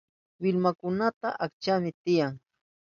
Willmankunaka 0.41 1.27
achkami 1.45 1.89
tiyan. 2.03 2.33